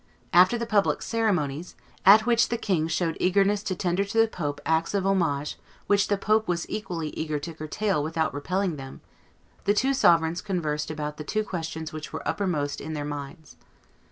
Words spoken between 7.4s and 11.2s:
curtail without repelling them, the two sovereigns conversed about